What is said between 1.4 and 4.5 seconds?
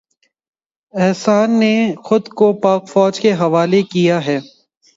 نے خود کو پاک فوج کے حوالے کیا ہے